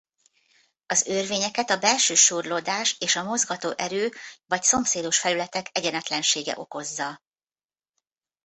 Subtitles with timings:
[0.85, 4.11] Az örvényeket a belső súrlódás és a mozgató erő
[4.45, 7.21] vagy szomszédos felületek egyenetlensége okozza.